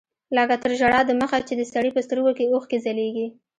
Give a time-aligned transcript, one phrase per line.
[0.35, 3.27] لکه تر ژړا د مخه چې د سړي په سترګو کښې اوښکې ځلېږي.